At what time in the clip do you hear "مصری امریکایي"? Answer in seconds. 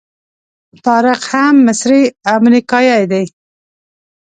1.67-3.03